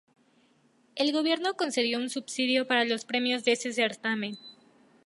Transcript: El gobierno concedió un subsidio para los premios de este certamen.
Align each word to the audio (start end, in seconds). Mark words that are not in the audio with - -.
El 0.95 1.13
gobierno 1.13 1.53
concedió 1.53 1.99
un 1.99 2.09
subsidio 2.09 2.65
para 2.65 2.85
los 2.85 3.05
premios 3.05 3.45
de 3.45 3.51
este 3.51 3.71
certamen. 3.71 4.35